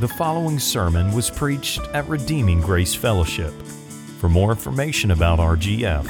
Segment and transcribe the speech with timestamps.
[0.00, 3.52] The following sermon was preached at Redeeming Grace Fellowship.
[4.18, 6.08] For more information about RGF,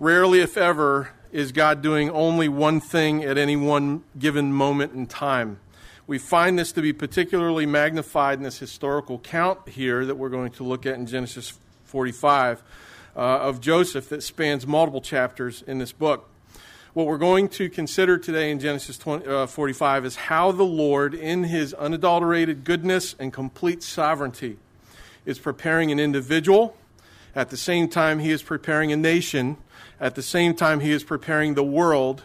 [0.01, 5.07] Rarely, if ever, is God doing only one thing at any one given moment in
[5.07, 5.61] time.
[6.09, 10.51] We find this to be particularly magnified in this historical count here that we're going
[10.55, 11.53] to look at in Genesis
[11.95, 12.61] 45
[13.15, 16.29] uh, of Joseph that spans multiple chapters in this book.
[16.93, 21.15] What we're going to consider today in Genesis 20, uh, 45 is how the Lord,
[21.15, 24.57] in his unadulterated goodness and complete sovereignty,
[25.25, 26.77] is preparing an individual.
[27.33, 29.57] At the same time, he is preparing a nation.
[30.01, 32.25] At the same time, he is preparing the world.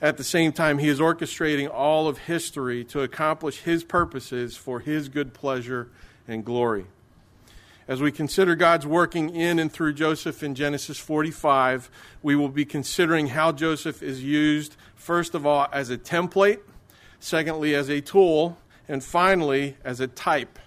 [0.00, 4.78] At the same time, he is orchestrating all of history to accomplish his purposes for
[4.78, 5.88] his good pleasure
[6.28, 6.86] and glory.
[7.88, 11.90] As we consider God's working in and through Joseph in Genesis 45,
[12.22, 16.60] we will be considering how Joseph is used, first of all, as a template,
[17.18, 20.58] secondly, as a tool, and finally, as a type.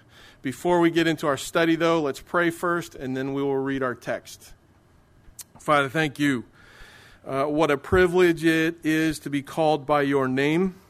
[0.41, 3.83] Before we get into our study, though, let's pray first, and then we will read
[3.83, 4.53] our text.
[5.59, 6.43] Father, thank you.
[7.23, 10.80] Uh, what a privilege it is to be called by your name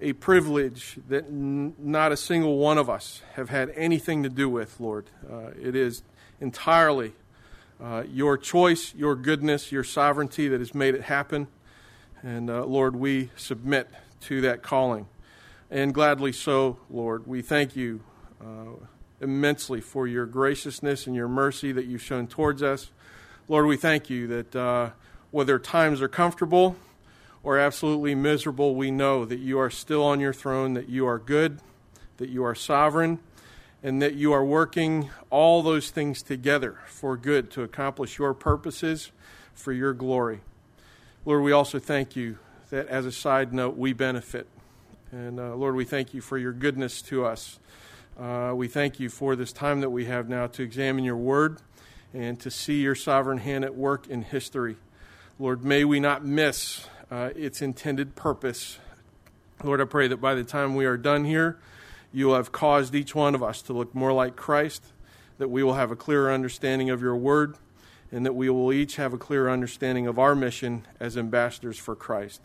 [0.00, 4.48] a privilege that n- not a single one of us have had anything to do
[4.48, 5.10] with, Lord.
[5.30, 6.02] Uh, it is
[6.40, 7.14] entirely
[7.82, 11.48] uh, your choice, your goodness, your sovereignty that has made it happen.
[12.22, 13.88] And uh, Lord, we submit
[14.22, 15.08] to that calling.
[15.70, 17.26] And gladly so, Lord.
[17.26, 18.00] We thank you
[18.40, 18.86] uh,
[19.20, 22.90] immensely for your graciousness and your mercy that you've shown towards us.
[23.48, 24.90] Lord, we thank you that uh,
[25.30, 26.76] whether times are comfortable,
[27.46, 31.16] or absolutely miserable, we know that you are still on your throne, that you are
[31.16, 31.60] good,
[32.16, 33.20] that you are sovereign,
[33.84, 39.12] and that you are working all those things together for good to accomplish your purposes
[39.54, 40.40] for your glory.
[41.24, 42.36] Lord, we also thank you
[42.70, 44.48] that as a side note, we benefit.
[45.12, 47.60] And uh, Lord, we thank you for your goodness to us.
[48.18, 51.58] Uh, we thank you for this time that we have now to examine your word
[52.12, 54.78] and to see your sovereign hand at work in history.
[55.38, 58.78] Lord, may we not miss uh, its intended purpose.
[59.62, 61.58] Lord, I pray that by the time we are done here,
[62.12, 64.84] you have caused each one of us to look more like Christ,
[65.38, 67.56] that we will have a clearer understanding of your word,
[68.10, 71.94] and that we will each have a clearer understanding of our mission as ambassadors for
[71.94, 72.40] Christ.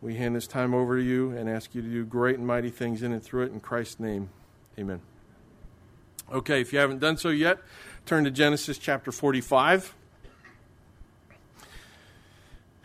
[0.00, 2.70] We hand this time over to you and ask you to do great and mighty
[2.70, 3.52] things in and through it.
[3.52, 4.30] In Christ's name,
[4.78, 5.00] amen.
[6.32, 7.58] Okay, if you haven't done so yet,
[8.04, 9.94] turn to Genesis chapter 45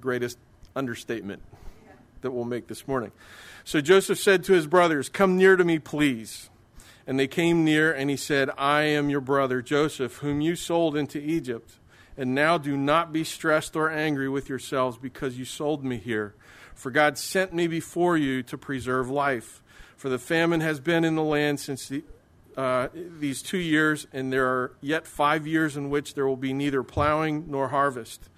[0.00, 0.38] greatest
[0.74, 1.42] understatement
[2.22, 3.12] that we'll make this morning.
[3.64, 6.50] So Joseph said to his brothers, Come near to me, please.
[7.06, 10.96] And they came near, and he said, I am your brother Joseph, whom you sold
[10.96, 11.72] into Egypt.
[12.16, 16.34] And now do not be stressed or angry with yourselves because you sold me here.
[16.74, 19.62] For God sent me before you to preserve life.
[19.96, 22.02] For the famine has been in the land since the,
[22.56, 26.54] uh, these two years, and there are yet five years in which there will be
[26.54, 28.29] neither plowing nor harvest.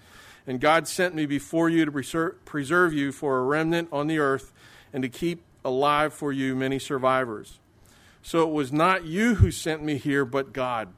[0.46, 4.52] And God sent me before you to preserve you for a remnant on the earth
[4.92, 7.60] and to keep alive for you many survivors.
[8.22, 10.88] So it was not you who sent me here, but God.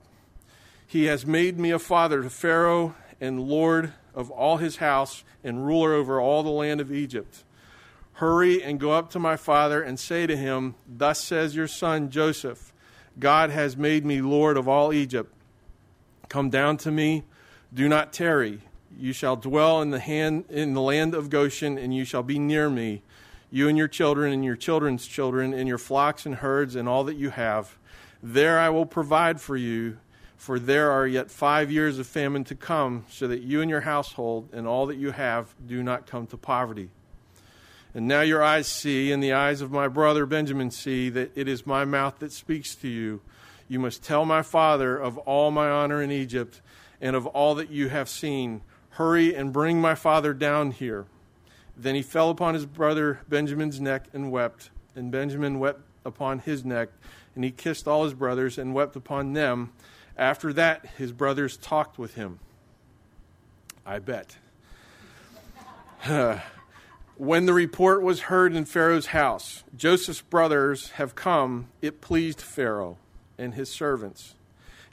[0.87, 5.67] He has made me a father to Pharaoh and Lord of all his house and
[5.67, 7.45] ruler over all the land of Egypt.
[8.15, 12.11] Hurry and go up to my father and say to him, Thus says your son
[12.11, 12.73] Joseph,
[13.19, 15.35] God has made me Lord of all Egypt.
[16.29, 17.25] Come down to me,
[17.73, 18.61] do not tarry
[18.99, 22.39] you shall dwell in the, hand, in the land of Goshen, and you shall be
[22.39, 23.03] near me,
[23.51, 27.05] you and your children, and your children's children, and your flocks and herds, and all
[27.05, 27.77] that you have.
[28.23, 29.99] There I will provide for you
[30.45, 33.81] For there are yet five years of famine to come, so that you and your
[33.81, 36.91] household and all that you have do not come to poverty.
[37.95, 41.49] And now your eyes see, and the eyes of my brother Benjamin see, that it
[41.49, 43.23] is my mouth that speaks to you.
[43.69, 46.61] You must tell my father of all my honor in Egypt
[47.01, 48.61] and of all that you have seen.
[48.95, 51.07] Hurry and bring my father down here.
[51.77, 56.65] Then he fell upon his brother Benjamin's neck and wept, and Benjamin wept upon his
[56.65, 56.91] neck,
[57.35, 59.73] and he kissed all his brothers and wept upon them.
[60.17, 62.39] After that, his brothers talked with him.
[63.85, 64.37] I bet.
[67.17, 72.99] when the report was heard in Pharaoh's house, Joseph's brothers have come, it pleased Pharaoh
[73.39, 74.37] and his servants.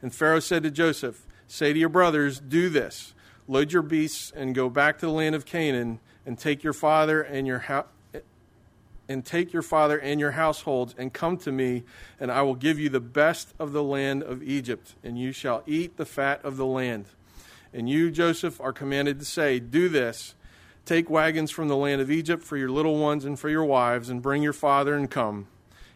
[0.02, 3.14] And Pharaoh said to Joseph, Say to your brothers, Do this
[3.52, 7.22] load your beasts and go back to the land of Canaan and take your father
[7.22, 7.86] and your house
[9.10, 11.84] and take your father and your households and come to me,
[12.18, 15.64] and I will give you the best of the land of Egypt, and you shall
[15.66, 17.08] eat the fat of the land.
[17.74, 20.36] And you, Joseph, are commanded to say, Do this
[20.86, 24.10] take wagons from the land of Egypt for your little ones and for your wives,
[24.10, 25.48] and bring your father and come.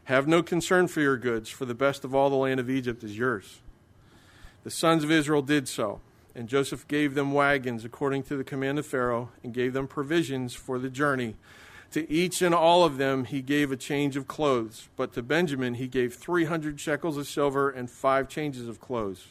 [0.05, 3.01] Have no concern for your goods, for the best of all the land of Egypt
[3.01, 3.61] is yours.
[4.65, 6.01] The sons of Israel did so,
[6.35, 10.53] and Joseph gave them wagons according to the command of Pharaoh, and gave them provisions
[10.53, 11.35] for the journey
[11.95, 15.75] to each and all of them he gave a change of clothes, but to Benjamin
[15.75, 19.27] he gave 300 shekels of silver and five changes of clothes.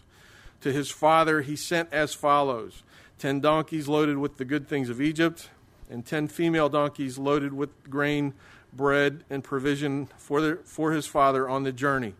[0.62, 2.82] To his father he sent as follows
[3.18, 5.50] ten donkeys loaded with the good things of Egypt,
[5.90, 8.32] and ten female donkeys loaded with grain,
[8.72, 12.14] bread, and provision for, the, for his father on the journey.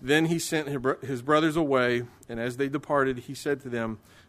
[0.00, 0.68] Then he sent
[1.02, 3.98] his brothers away, and as they departed, he said to them,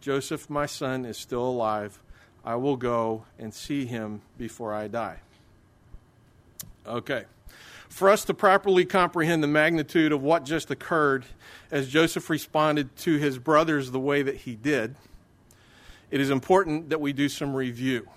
[0.00, 1.98] Joseph, my son, is still alive.
[2.44, 5.18] I will go and see him before I die.
[6.86, 7.24] Okay.
[7.88, 11.24] For us to properly comprehend the magnitude of what just occurred
[11.70, 14.94] as Joseph responded to his brothers the way that he did,
[16.10, 18.08] it is important that we do some review.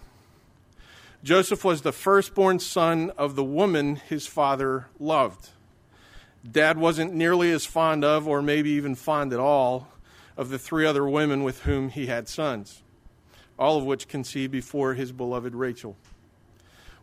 [1.23, 5.49] Joseph was the firstborn son of the woman his father loved.
[6.49, 9.87] Dad wasn't nearly as fond of, or maybe even fond at all,
[10.37, 12.83] of the three other women with whom he had sons
[13.61, 15.95] all of which conceived before his beloved Rachel.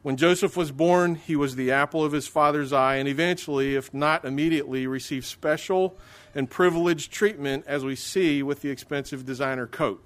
[0.03, 3.95] When Joseph was born, he was the apple of his father's eye, and eventually, if
[3.95, 5.97] not immediately, received special
[6.35, 10.03] and privileged treatment, as we see with the expensive designer coat.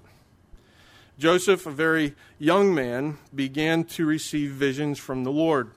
[1.17, 5.71] Joseph, a very young man, began to receive visions from the Lord,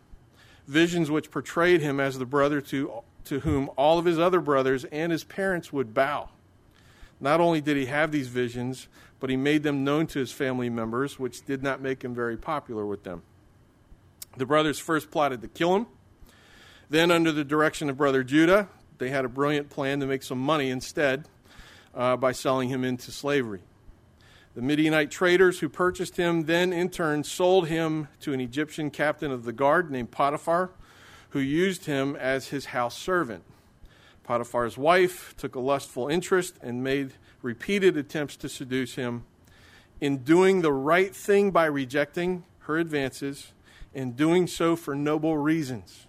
[0.66, 4.84] visions which portrayed him as the brother to, to whom all of his other brothers
[4.84, 6.28] and his parents would bow.
[7.20, 8.88] Not only did he have these visions,
[9.20, 12.36] but he made them known to his family members, which did not make him very
[12.36, 13.22] popular with them.
[14.36, 15.86] The brothers first plotted to kill him.
[16.90, 18.68] Then, under the direction of brother Judah,
[18.98, 21.26] they had a brilliant plan to make some money instead
[21.94, 23.60] uh, by selling him into slavery.
[24.54, 29.30] The Midianite traders who purchased him then, in turn, sold him to an Egyptian captain
[29.30, 30.70] of the guard named Potiphar,
[31.30, 33.42] who used him as his house servant.
[34.26, 39.24] Potiphar's wife took a lustful interest and made repeated attempts to seduce him.
[40.00, 43.52] In doing the right thing by rejecting her advances
[43.94, 46.08] and doing so for noble reasons,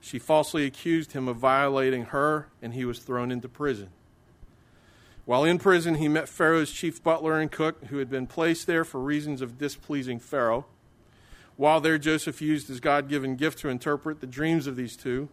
[0.00, 3.90] she falsely accused him of violating her, and he was thrown into prison.
[5.24, 8.84] While in prison, he met Pharaoh's chief butler and cook, who had been placed there
[8.84, 10.66] for reasons of displeasing Pharaoh.
[11.56, 15.28] While there, Joseph used his God given gift to interpret the dreams of these two.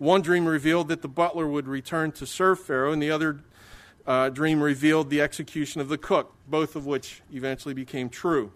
[0.00, 3.40] One dream revealed that the butler would return to serve Pharaoh, and the other
[4.06, 8.50] uh, dream revealed the execution of the cook, both of which eventually became true.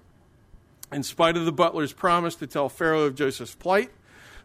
[0.91, 3.91] In spite of the butler's promise to tell Pharaoh of Joseph's plight,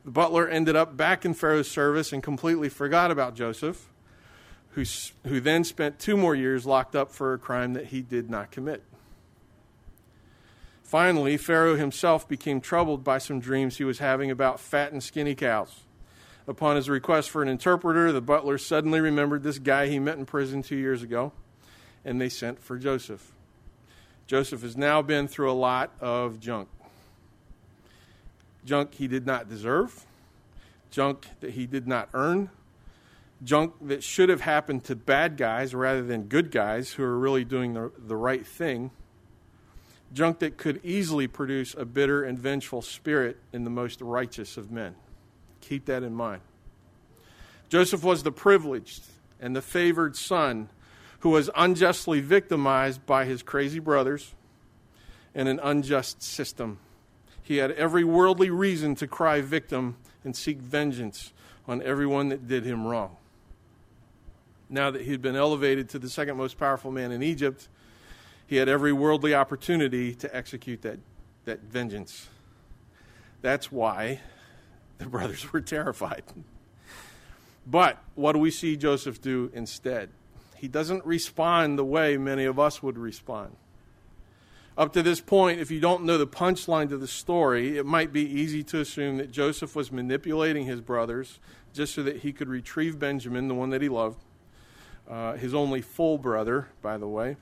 [0.03, 3.87] the butler ended up back in Pharaoh's service and completely forgot about Joseph,
[4.71, 4.83] who,
[5.25, 8.51] who then spent two more years locked up for a crime that he did not
[8.51, 8.83] commit.
[10.83, 15.33] Finally, Pharaoh himself became troubled by some dreams he was having about fat and skinny
[15.33, 15.83] cows.
[16.49, 20.25] Upon his request for an interpreter, the butler suddenly remembered this guy he met in
[20.25, 21.31] prison two years ago,
[22.03, 23.33] and they sent for Joseph.
[24.25, 26.67] Joseph has now been through a lot of junk.
[28.65, 30.07] Junk he did not deserve,
[30.89, 32.49] junk that he did not earn,
[33.43, 37.45] junk that should have happened to bad guys rather than good guys who are really
[37.45, 38.89] doing the, the right thing,
[40.13, 44.71] junk that could easily produce a bitter and vengeful spirit in the most righteous of
[44.71, 44.95] men.
[45.61, 46.41] Keep that in mind.
[47.69, 49.03] Joseph was the privileged
[49.39, 50.69] and the favored son
[51.19, 54.33] who was unjustly victimized by his crazy brothers
[55.35, 56.79] and an unjust system.
[57.43, 61.33] He had every worldly reason to cry victim and seek vengeance
[61.67, 63.15] on everyone that did him wrong.
[64.69, 67.67] Now that he had been elevated to the second most powerful man in Egypt,
[68.47, 70.99] he had every worldly opportunity to execute that,
[71.45, 72.27] that vengeance.
[73.41, 74.21] That's why
[74.99, 76.23] the brothers were terrified.
[77.65, 80.09] But what do we see Joseph do instead?
[80.55, 83.55] He doesn't respond the way many of us would respond.
[84.77, 88.13] Up to this point, if you don't know the punchline to the story, it might
[88.13, 91.39] be easy to assume that Joseph was manipulating his brothers
[91.73, 94.23] just so that he could retrieve Benjamin, the one that he loved,
[95.09, 97.35] uh, his only full brother, by the way,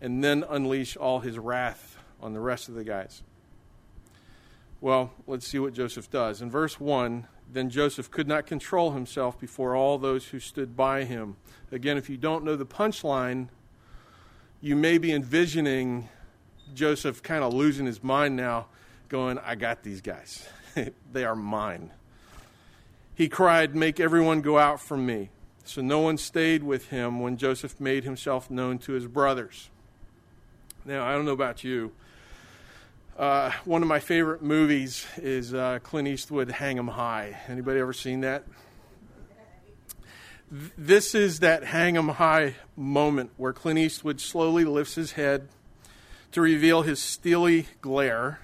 [0.00, 3.22] and then unleash all his wrath on the rest of the guys.
[4.84, 6.42] Well, let's see what Joseph does.
[6.42, 11.04] In verse 1, then Joseph could not control himself before all those who stood by
[11.04, 11.36] him.
[11.72, 13.48] Again, if you don't know the punchline,
[14.60, 16.10] you may be envisioning
[16.74, 18.66] Joseph kind of losing his mind now,
[19.08, 20.46] going, I got these guys.
[21.12, 21.90] they are mine.
[23.14, 25.30] He cried, Make everyone go out from me.
[25.64, 29.70] So no one stayed with him when Joseph made himself known to his brothers.
[30.84, 31.92] Now, I don't know about you.
[33.16, 37.38] Uh, one of my favorite movies is uh, Clint Eastwood Hang 'em High.
[37.46, 38.44] Anybody ever seen that?
[40.50, 45.48] This is that Hang 'em High moment where Clint Eastwood slowly lifts his head
[46.32, 48.40] to reveal his steely glare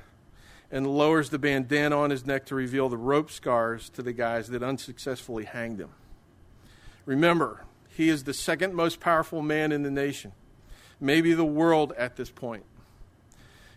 [0.70, 4.50] and lowers the bandana on his neck to reveal the rope scars to the guys
[4.50, 5.90] that unsuccessfully hanged him.
[7.06, 10.30] Remember, he is the second most powerful man in the nation,
[11.00, 12.62] maybe the world at this point.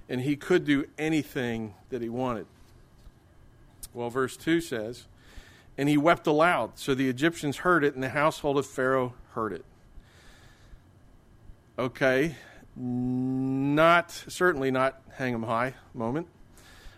[0.09, 2.45] And he could do anything that he wanted.
[3.93, 5.05] Well, verse 2 says,
[5.77, 9.53] And he wept aloud, so the Egyptians heard it, and the household of Pharaoh heard
[9.53, 9.65] it.
[11.77, 12.35] Okay,
[12.75, 16.27] not, certainly not hang him high moment.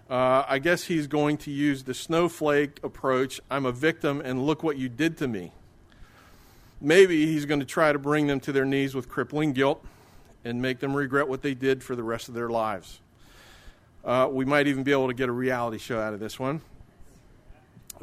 [0.09, 3.41] Uh, I guess he's going to use the snowflake approach.
[3.49, 5.51] I'm a victim, and look what you did to me.
[6.79, 9.83] Maybe he's going to try to bring them to their knees with crippling guilt
[10.45, 13.01] and make them regret what they did for the rest of their lives.
[14.05, 16.61] Uh, we might even be able to get a reality show out of this one.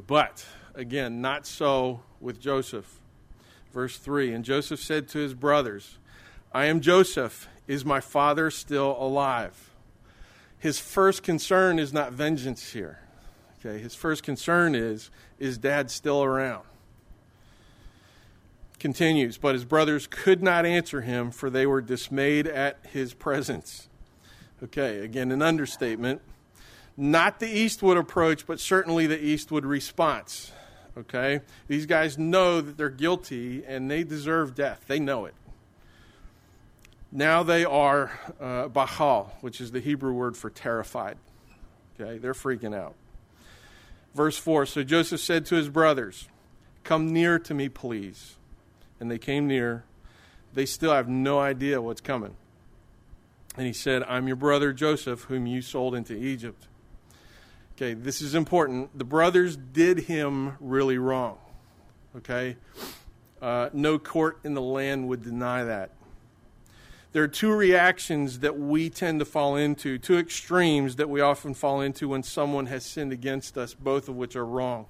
[0.07, 0.45] But,
[0.75, 2.99] again, not so with Joseph.
[3.73, 5.99] Verse 3 And Joseph said to his brothers,
[6.53, 7.49] I am Joseph.
[7.69, 9.71] Is my father still alive?
[10.59, 12.99] His first concern is not vengeance here.
[13.65, 16.65] Okay, his first concern is, is dad still around?
[18.83, 23.89] Continues, but his brothers could not answer him, for they were dismayed at his presence.
[24.65, 26.21] Okay, again, an understatement.
[26.97, 30.51] Not the Eastwood approach, but certainly the Eastwood response.
[30.99, 31.41] Okay?
[31.69, 34.83] These guys know that they're guilty and they deserve death.
[34.89, 35.35] They know it.
[37.13, 41.19] Now they are uh, bahal, which is the Hebrew word for terrified.
[41.99, 42.19] Okay?
[42.19, 42.97] They're freaking out.
[44.13, 46.29] Verse 4 So Joseph said to his brothers,
[46.83, 48.37] Come near to me, please
[49.03, 49.83] and they came near.
[50.55, 52.37] They still have no idea what's coming.
[53.57, 56.69] And he said, I'm your brother Joseph, whom you sold into Egypt.
[57.75, 58.97] Okay, this is important.
[58.97, 61.39] The brothers did him really wrong.
[62.17, 62.57] Okay?
[63.41, 65.91] Uh, no court in the land would deny that.
[67.11, 71.55] There are two reactions that we tend to fall into, two extremes that we often
[71.55, 74.87] fall into when someone has sinned against us, both of which are wrong.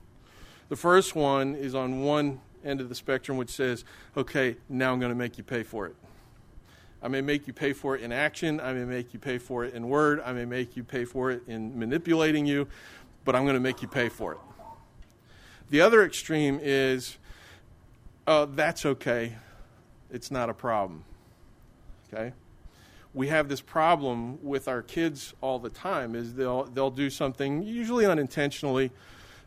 [0.69, 3.85] The first one is on one end of the spectrum, which says,
[4.17, 5.95] okay, now I'm going to make you pay for it.
[7.03, 8.61] I may make you pay for it in action.
[8.61, 10.23] I may make you pay for it in word.
[10.25, 12.69] I may make you pay for it in manipulating you,
[13.25, 14.39] but I'm going to make you pay for it.
[15.71, 17.19] The other extreme is,
[18.27, 19.37] uh, that's okay.
[20.11, 21.05] It's not a problem.
[22.13, 22.33] Okay?
[23.15, 27.63] We have this problem with our kids all the time is they'll, they'll do something,
[27.63, 28.93] usually unintentionally,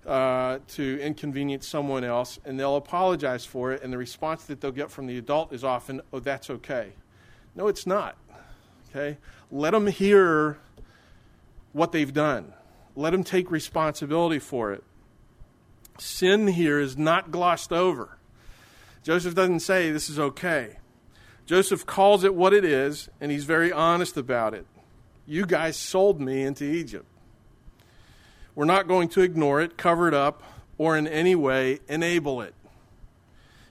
[0.05, 4.71] uh, to inconvenience someone else, and they'll apologize for it, and the response that they'll
[4.71, 6.93] get from the adult is often, oh, that's okay.
[7.55, 8.15] No, it's not.
[8.89, 9.17] Okay?
[9.51, 10.59] Let them hear
[11.74, 12.53] what they've done,
[12.95, 14.83] let them take responsibility for it.
[15.97, 18.17] Sin here is not glossed over.
[19.03, 20.77] Joseph doesn't say this is okay.
[21.45, 24.65] Joseph calls it what it is, and he's very honest about it.
[25.27, 27.05] You guys sold me into Egypt.
[28.55, 30.41] We're not going to ignore it, cover it up,
[30.77, 32.53] or in any way enable it.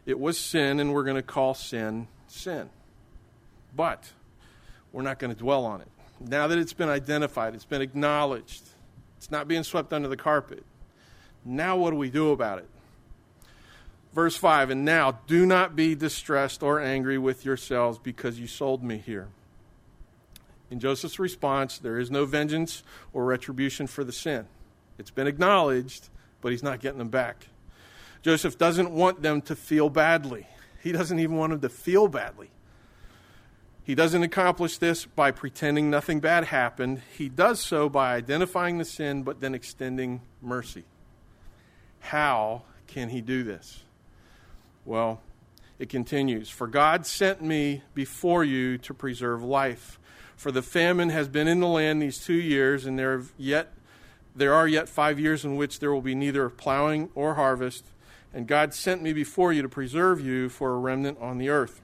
[0.06, 2.68] It was sin, and we're going to call sin sin.
[3.74, 4.12] But
[4.92, 5.88] we're not going to dwell on it.
[6.20, 8.62] Now that it's been identified, it's been acknowledged,
[9.16, 10.64] it's not being swept under the carpet.
[11.44, 12.68] Now, what do we do about it?
[14.14, 18.82] Verse 5 And now, do not be distressed or angry with yourselves because you sold
[18.82, 19.28] me here.
[20.70, 24.46] In Joseph's response, there is no vengeance or retribution for the sin.
[24.98, 26.08] It's been acknowledged,
[26.40, 27.48] but he's not getting them back.
[28.22, 30.46] Joseph doesn't want them to feel badly.
[30.82, 32.50] He doesn't even want them to feel badly.
[33.84, 37.02] He doesn't accomplish this by pretending nothing bad happened.
[37.18, 40.84] He does so by identifying the sin, but then extending mercy.
[42.00, 43.82] How can he do this?
[44.86, 45.20] Well,
[45.78, 49.98] it continues For God sent me before you to preserve life.
[50.36, 53.72] For the famine has been in the land these two years, and there, have yet,
[54.34, 57.84] there are yet five years in which there will be neither plowing or harvest.
[58.32, 61.80] And God sent me before you to preserve you for a remnant on the earth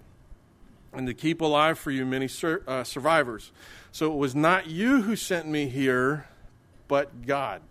[0.92, 3.52] and to keep alive for you many sur- uh, survivors.
[3.92, 6.26] So it was not you who sent me here,
[6.88, 7.62] but God.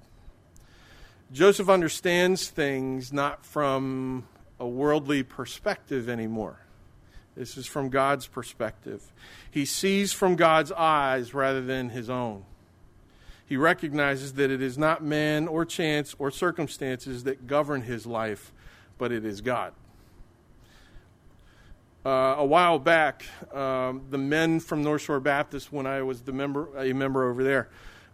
[1.32, 4.28] Joseph understands things not from
[4.60, 6.60] a worldly perspective anymore.
[7.36, 9.14] This is from God's perspective.
[9.52, 12.44] He sees from God's eyes rather than his own.
[13.50, 18.54] He recognizes that it is not man or chance or circumstances that govern his life,
[19.00, 19.74] but it is God.
[22.06, 26.32] Uh, a while back, um, the men from North Shore Baptist, when I was the
[26.32, 27.70] member, a member over there,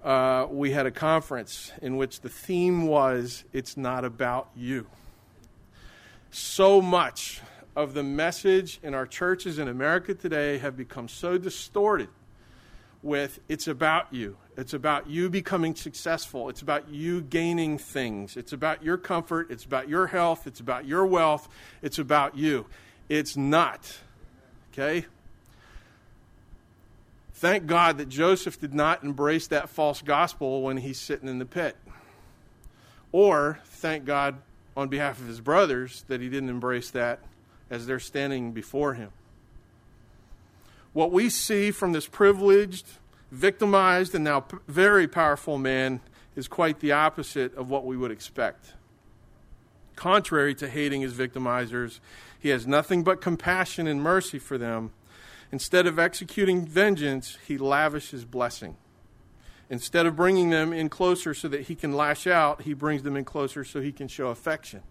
[0.05, 4.87] uh, we had a conference in which the theme was It's Not About You.
[6.31, 7.41] So much
[7.75, 12.07] of the message in our churches in America today have become so distorted
[13.01, 14.37] with it's about you.
[14.57, 16.49] It's about you becoming successful.
[16.49, 18.37] It's about you gaining things.
[18.37, 19.51] It's about your comfort.
[19.51, 20.47] It's about your health.
[20.47, 21.49] It's about your wealth.
[21.81, 22.65] It's about you.
[23.09, 23.97] It's not.
[24.71, 25.05] Okay?
[27.33, 31.45] Thank God that Joseph did not embrace that false gospel when he's sitting in the
[31.45, 31.75] pit.
[33.11, 34.35] Or thank God
[34.77, 37.19] on behalf of his brothers that he didn't embrace that
[37.69, 39.11] as they're standing before him.
[40.95, 42.87] What we see from this privileged,
[43.29, 45.99] victimized, and now very powerful man
[46.37, 48.75] is quite the opposite of what we would expect.
[49.97, 51.99] Contrary to hating his victimizers,
[52.39, 54.93] he has nothing but compassion and mercy for them.
[55.51, 58.77] Instead of executing vengeance, he lavishes blessing.
[59.69, 63.17] Instead of bringing them in closer so that he can lash out, he brings them
[63.17, 64.81] in closer so he can show affection.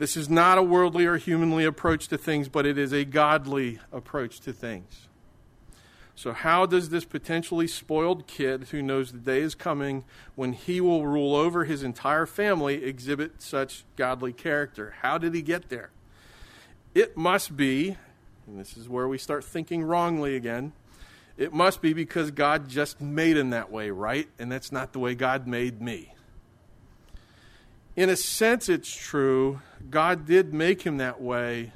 [0.00, 3.80] This is not a worldly or humanly approach to things, but it is a godly
[3.92, 5.08] approach to things.
[6.14, 10.04] So, how does this potentially spoiled kid who knows the day is coming
[10.36, 14.94] when he will rule over his entire family exhibit such godly character?
[15.02, 15.90] How did he get there?
[16.94, 17.98] It must be,
[18.46, 20.72] and this is where we start thinking wrongly again,
[21.36, 24.30] it must be because God just made him that way, right?
[24.38, 26.14] And that's not the way God made me.
[27.96, 29.60] In a sense, it's true.
[29.90, 31.72] God did make him that way,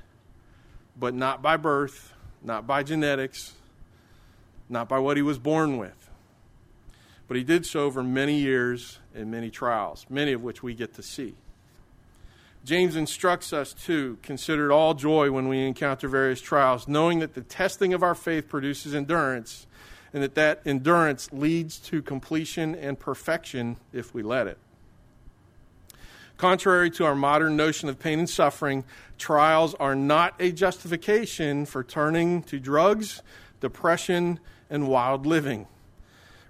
[0.98, 3.54] but not by birth, not by genetics
[4.68, 6.10] not by what he was born with.
[7.26, 10.94] But he did so over many years and many trials, many of which we get
[10.94, 11.34] to see.
[12.64, 17.34] James instructs us to consider it all joy when we encounter various trials, knowing that
[17.34, 19.66] the testing of our faith produces endurance,
[20.12, 24.58] and that that endurance leads to completion and perfection if we let it.
[26.36, 28.84] Contrary to our modern notion of pain and suffering,
[29.18, 33.22] trials are not a justification for turning to drugs,
[33.60, 35.66] depression, and wild living.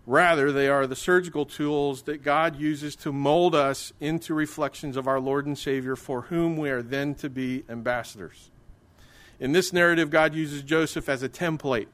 [0.07, 5.07] Rather, they are the surgical tools that God uses to mold us into reflections of
[5.07, 8.51] our Lord and Savior, for whom we are then to be ambassadors.
[9.41, 11.89] In this narrative, God uses Joseph as a template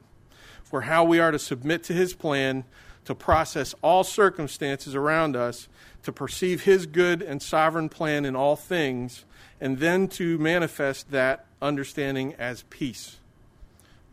[0.62, 2.64] for how we are to submit to his plan,
[3.04, 5.68] to process all circumstances around us,
[6.02, 9.24] to perceive his good and sovereign plan in all things,
[9.60, 13.16] and then to manifest that understanding as peace,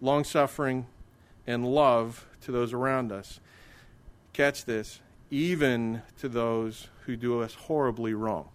[0.02, 0.88] long suffering,
[1.46, 3.40] and love to those around us.
[4.34, 5.00] Catch this,
[5.32, 8.50] even to those who do us horribly wrong.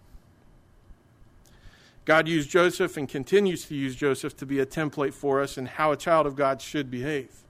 [2.05, 5.65] God used Joseph and continues to use Joseph to be a template for us in
[5.65, 7.42] how a child of God should behave.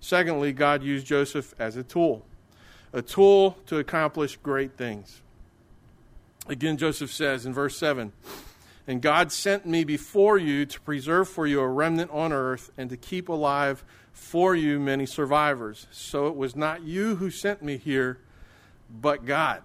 [0.00, 2.24] Secondly, God used Joseph as a tool,
[2.92, 5.20] a tool to accomplish great things.
[6.48, 8.12] Again, Joseph says in verse 7
[8.86, 12.88] And God sent me before you to preserve for you a remnant on earth and
[12.90, 15.86] to keep alive for you many survivors.
[15.90, 18.18] So it was not you who sent me here,
[18.90, 19.62] but God.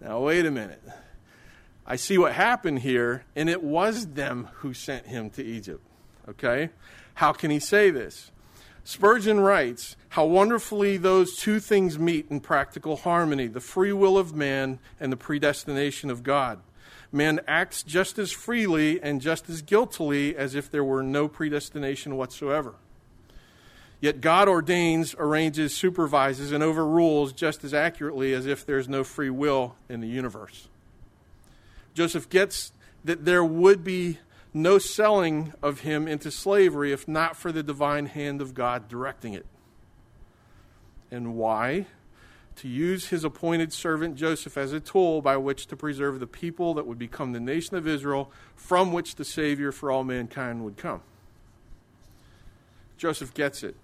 [0.00, 0.82] Now, wait a minute.
[1.86, 5.82] I see what happened here, and it was them who sent him to Egypt.
[6.28, 6.70] Okay?
[7.14, 8.30] How can he say this?
[8.84, 14.34] Spurgeon writes, How wonderfully those two things meet in practical harmony the free will of
[14.34, 16.60] man and the predestination of God.
[17.10, 22.16] Man acts just as freely and just as guiltily as if there were no predestination
[22.16, 22.74] whatsoever.
[24.00, 29.30] Yet God ordains, arranges, supervises, and overrules just as accurately as if there's no free
[29.30, 30.68] will in the universe.
[31.94, 32.72] Joseph gets
[33.04, 34.18] that there would be
[34.54, 39.34] no selling of him into slavery if not for the divine hand of God directing
[39.34, 39.46] it.
[41.10, 41.86] And why?
[42.56, 46.74] To use his appointed servant Joseph as a tool by which to preserve the people
[46.74, 50.76] that would become the nation of Israel, from which the Savior for all mankind would
[50.76, 51.02] come.
[52.96, 53.76] Joseph gets it.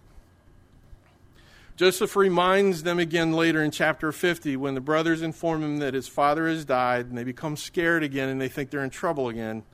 [1.77, 6.07] Joseph reminds them again later in chapter 50 when the brothers inform him that his
[6.07, 9.65] father has died and they become scared again and they think they're in trouble again.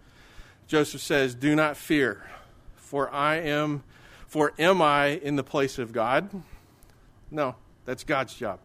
[0.70, 2.30] Joseph says, "Do not fear,
[2.76, 3.82] for I am
[4.28, 6.30] for am I in the place of God?"
[7.28, 8.60] No, that's God's job.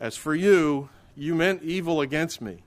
[0.00, 2.64] As for you, you meant evil against me,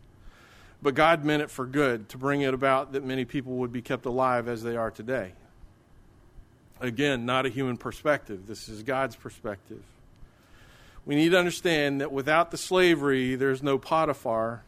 [0.81, 3.81] but God meant it for good to bring it about that many people would be
[3.81, 5.33] kept alive as they are today.
[6.79, 8.47] Again, not a human perspective.
[8.47, 9.83] This is God's perspective.
[11.05, 14.63] We need to understand that without the slavery, there's no Potiphar.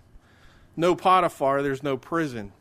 [0.76, 2.52] No Potiphar, there's no prison.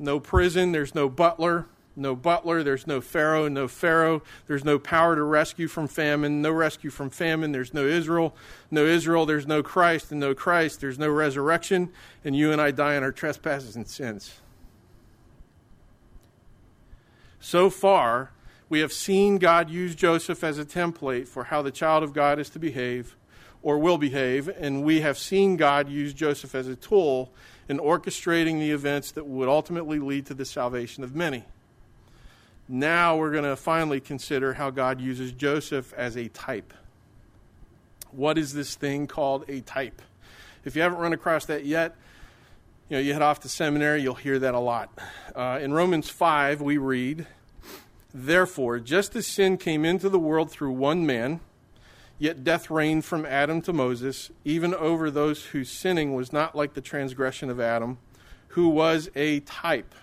[0.00, 1.66] No prison, there's no butler.
[1.94, 3.48] No butler, there's no Pharaoh.
[3.48, 6.40] No Pharaoh, there's no power to rescue from famine.
[6.40, 8.34] No rescue from famine, there's no Israel.
[8.70, 10.10] No Israel, there's no Christ.
[10.10, 11.90] And no Christ, there's no resurrection.
[12.24, 14.40] And you and I die in our trespasses and sins.
[17.38, 18.30] So far,
[18.70, 22.38] we have seen God use Joseph as a template for how the child of God
[22.38, 23.16] is to behave
[23.62, 27.32] or will behave, and we have seen God use Joseph as a tool
[27.68, 31.44] in orchestrating the events that would ultimately lead to the salvation of many.
[32.68, 36.72] Now we're going to finally consider how God uses Joseph as a type.
[38.12, 40.00] What is this thing called a type?
[40.64, 41.96] If you haven't run across that yet,
[42.88, 44.90] you know, you head off to seminary, you'll hear that a lot.
[45.34, 47.26] Uh, in Romans 5, we read,
[48.12, 51.40] Therefore, just as sin came into the world through one man,
[52.20, 56.74] yet death reigned from Adam to Moses, even over those whose sinning was not like
[56.74, 57.98] the transgression of Adam,
[58.48, 59.94] who was a type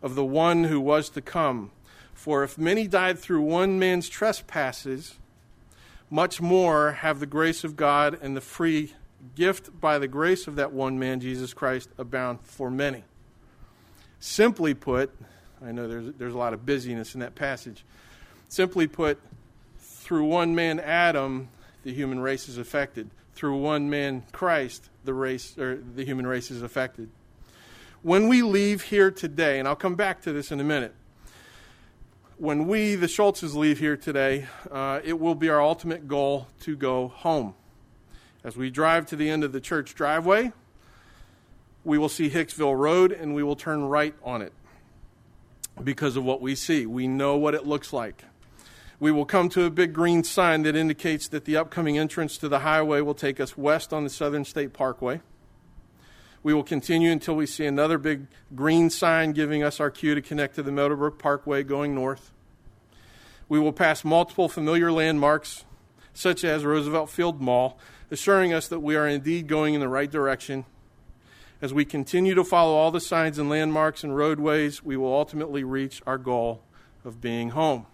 [0.00, 1.72] of the one who was to come.
[2.14, 5.18] For if many died through one man's trespasses,
[6.08, 8.94] much more have the grace of God and the free
[9.34, 13.02] gift by the grace of that one man, Jesus Christ, abound for many.
[14.20, 15.10] Simply put,
[15.60, 17.84] I know there's, there's a lot of busyness in that passage.
[18.48, 19.18] Simply put,
[20.02, 21.48] through one man, Adam,
[21.84, 23.08] the human race is affected.
[23.34, 27.08] Through one man, Christ, the race or the human race is affected.
[28.02, 30.92] When we leave here today, and I'll come back to this in a minute.
[32.36, 36.74] When we, the Schultzes, leave here today, uh, it will be our ultimate goal to
[36.74, 37.54] go home.
[38.42, 40.50] As we drive to the end of the church driveway,
[41.84, 44.52] we will see Hicksville Road and we will turn right on it
[45.84, 46.86] because of what we see.
[46.86, 48.24] We know what it looks like.
[49.02, 52.48] We will come to a big green sign that indicates that the upcoming entrance to
[52.48, 55.22] the highway will take us west on the Southern State Parkway.
[56.44, 60.22] We will continue until we see another big green sign giving us our cue to
[60.22, 62.30] connect to the Meadowbrook Parkway going north.
[63.48, 65.64] We will pass multiple familiar landmarks,
[66.14, 67.80] such as Roosevelt Field Mall,
[68.12, 70.64] assuring us that we are indeed going in the right direction
[71.60, 75.64] as we continue to follow all the signs and landmarks and roadways, we will ultimately
[75.64, 76.62] reach our goal
[77.04, 77.86] of being home.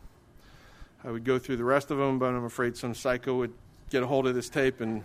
[1.09, 3.55] I would go through the rest of them, but I'm afraid some psycho would
[3.89, 5.03] get a hold of this tape and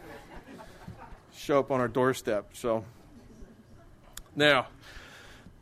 [1.34, 2.50] show up on our doorstep.
[2.52, 2.84] So,
[4.36, 4.68] now,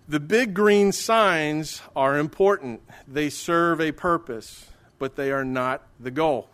[0.07, 2.81] the big green signs are important.
[3.07, 4.65] They serve a purpose,
[4.97, 6.49] but they are not the goal.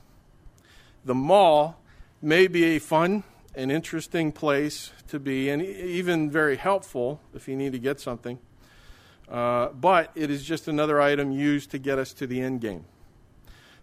[1.06, 1.80] The mall
[2.22, 3.24] may be a fun
[3.56, 8.38] and interesting place to be, and even very helpful if you need to get something.
[9.32, 12.84] Uh, but it is just another item used to get us to the end game.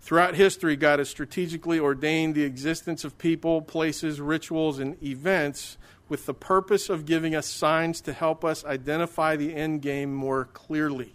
[0.04, 5.78] Throughout history, God has strategically ordained the existence of people, places, rituals, and events
[6.10, 10.44] with the purpose of giving us signs to help us identify the end game more
[10.44, 11.14] clearly.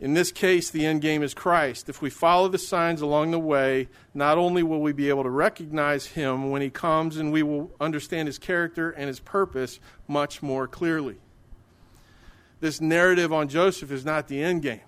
[0.00, 1.88] In this case, the end game is Christ.
[1.88, 5.30] If we follow the signs along the way, not only will we be able to
[5.30, 10.42] recognize him when he comes, and we will understand his character and his purpose much
[10.42, 11.18] more clearly.
[12.58, 14.80] This narrative on Joseph is not the end game.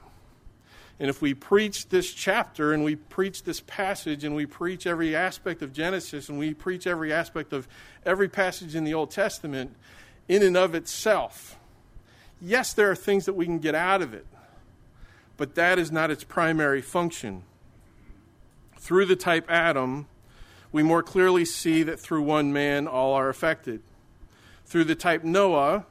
[1.00, 5.16] And if we preach this chapter and we preach this passage and we preach every
[5.16, 7.66] aspect of Genesis and we preach every aspect of
[8.04, 9.74] every passage in the Old Testament,
[10.28, 11.58] in and of itself.
[12.38, 14.26] Yes, there are things that we can get out of it,
[15.38, 17.44] but that is not its primary function.
[18.78, 20.06] Through the type Adam,
[20.70, 23.80] we more clearly see that through one man all are affected.
[24.66, 25.86] Through the type Noah,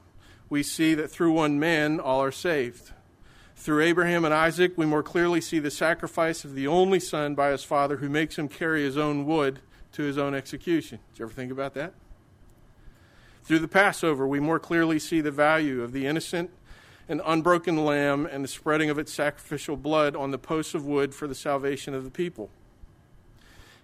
[0.50, 2.92] we see that through one man all are saved.
[3.60, 7.52] Through Abraham and Isaac, we more clearly see the sacrifice of the only son by
[7.52, 9.60] his father who makes him carry his own wood
[9.92, 11.00] to his own execution.
[11.12, 11.94] Did you ever think about that?
[13.44, 16.52] Through the Passover, we more clearly see the value of the innocent
[17.10, 21.14] and unbroken lamb and the spreading of its sacrificial blood on the posts of wood
[21.14, 22.50] for the salvation of the people.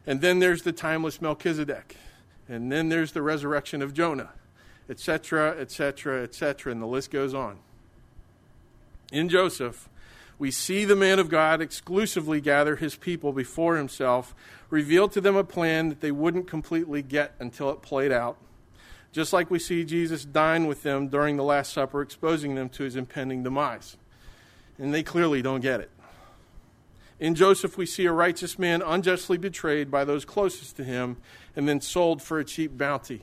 [0.08, 1.98] And then there's the timeless Melchizedek.
[2.48, 4.30] And then there's the resurrection of Jonah,
[4.90, 7.60] etc., etc., etc., and the list goes on.
[9.12, 9.90] In Joseph,
[10.38, 14.36] we see the man of God exclusively gather his people before himself,
[14.70, 18.38] reveal to them a plan that they wouldn't completely get until it played out.
[19.12, 22.84] Just like we see Jesus dine with them during the Last Supper, exposing them to
[22.84, 23.96] his impending demise.
[24.78, 25.90] And they clearly don't get it.
[27.18, 31.16] In Joseph, we see a righteous man unjustly betrayed by those closest to him
[31.56, 33.22] and then sold for a cheap bounty.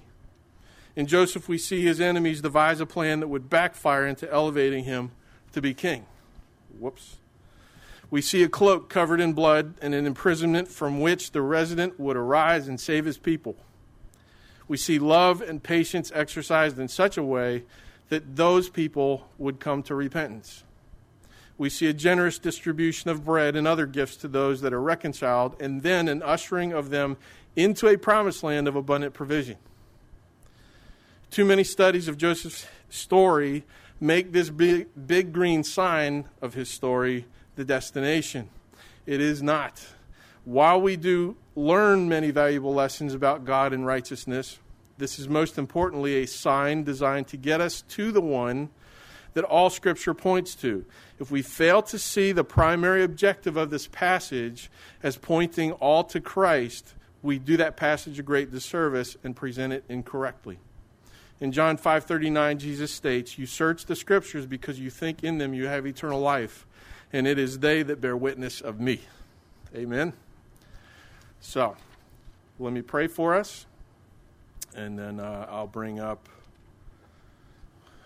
[0.97, 5.11] In Joseph, we see his enemies devise a plan that would backfire into elevating him
[5.53, 6.07] to be king.
[6.79, 7.17] Whoops.
[8.11, 12.17] We see a cloak covered in blood and an imprisonment from which the resident would
[12.17, 13.57] arise and save his people.
[14.69, 17.65] We see love and patience exercised in such a way
[18.11, 20.65] that those people would come to repentance.
[21.57, 25.61] We see a generous distribution of bread and other gifts to those that are reconciled,
[25.61, 27.17] and then an ushering of them
[27.57, 29.57] into a promised land of abundant provision.
[31.31, 33.65] Too many studies of Joseph's story
[34.03, 38.51] make this big, big green sign of his story the destination.
[39.07, 39.87] It is not.
[40.45, 44.59] While we do learn many valuable lessons about God and righteousness,
[44.99, 48.71] this is most importantly a sign designed to get us to the one
[49.35, 50.85] that all Scripture points to.
[51.21, 54.69] If we fail to see the primary objective of this passage
[55.05, 59.85] as pointing all to Christ, we do that passage a great disservice and present it
[59.89, 60.59] incorrectly.
[61.43, 65.67] In John 5:39 Jesus states, "You search the scriptures because you think in them you
[65.67, 66.69] have eternal life,
[67.13, 69.01] and it is they that bear witness of me."
[69.75, 70.13] Amen.
[71.41, 71.77] So,
[72.61, 73.67] let me pray for us,
[74.77, 76.29] and then uh, I'll bring up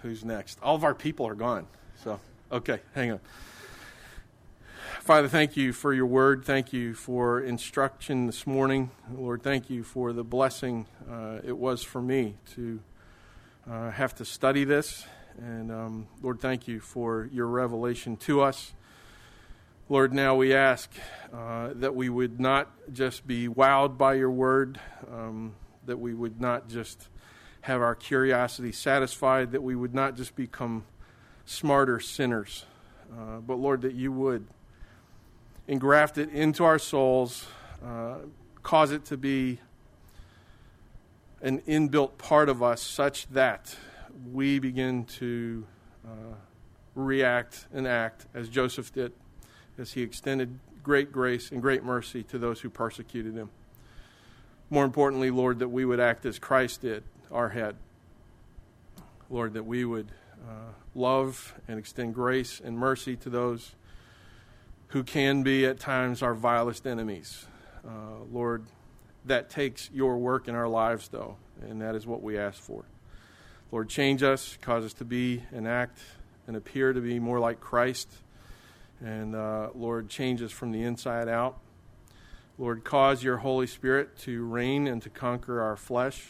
[0.00, 0.58] Who's next?
[0.62, 1.66] All of our people are gone.
[2.02, 2.18] So,
[2.50, 3.20] okay, hang on.
[5.00, 6.42] Father, thank you for your word.
[6.42, 8.92] Thank you for instruction this morning.
[9.12, 12.80] Lord, thank you for the blessing uh, it was for me to
[13.70, 15.06] uh, have to study this.
[15.38, 18.72] And um, Lord, thank you for your revelation to us.
[19.88, 20.90] Lord, now we ask
[21.32, 24.80] uh, that we would not just be wowed by your word,
[25.12, 27.08] um, that we would not just
[27.60, 30.84] have our curiosity satisfied, that we would not just become
[31.44, 32.64] smarter sinners,
[33.12, 34.46] uh, but Lord, that you would
[35.68, 37.46] engraft it into our souls,
[37.84, 38.16] uh,
[38.62, 39.60] cause it to be
[41.46, 43.76] an inbuilt part of us such that
[44.32, 45.64] we begin to
[46.04, 46.34] uh,
[46.96, 49.12] react and act as Joseph did,
[49.78, 53.48] as he extended great grace and great mercy to those who persecuted him.
[54.70, 57.76] More importantly, Lord, that we would act as Christ did, our head.
[59.30, 60.10] Lord, that we would
[60.48, 63.76] uh, love and extend grace and mercy to those
[64.88, 67.46] who can be at times our vilest enemies.
[67.86, 68.64] Uh, Lord,
[69.26, 72.84] that takes your work in our lives, though, and that is what we ask for.
[73.72, 75.98] Lord, change us, cause us to be and act
[76.46, 78.08] and appear to be more like Christ.
[79.04, 81.58] And uh, Lord, change us from the inside out.
[82.58, 86.28] Lord, cause your Holy Spirit to reign and to conquer our flesh.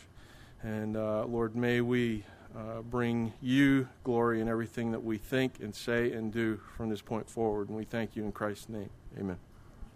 [0.63, 2.25] And uh, Lord, may we
[2.57, 7.03] uh, bring you glory in everything that we think and say and do from this
[7.03, 7.69] point forward.
[7.69, 8.91] And we thank you in Christ's name.
[9.19, 9.39] Amen.